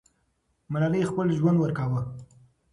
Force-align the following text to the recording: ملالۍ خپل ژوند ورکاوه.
ملالۍ 0.71 1.01
خپل 1.09 1.27
ژوند 1.37 1.57
ورکاوه. 1.59 2.01